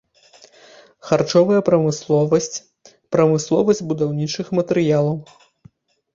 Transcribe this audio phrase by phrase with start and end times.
[1.09, 2.57] Харчовая прамысловасць,
[3.17, 5.17] прамысловасць будаўнічых матэрыялаў.